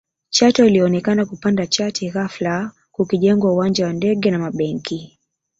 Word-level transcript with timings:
Chato 0.29 0.65
ilionekana 0.65 1.25
kupanda 1.25 1.67
chati 1.67 2.09
ghafla 2.09 2.71
kukijengwa 2.91 3.53
uwanja 3.53 3.85
wa 3.85 3.93
ndege 3.93 4.31
na 4.31 4.39
mabenki 4.39 5.19